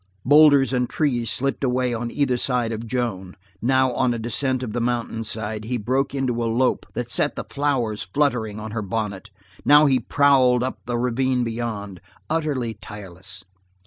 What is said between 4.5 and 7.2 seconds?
of the mountain side he broke into a lope that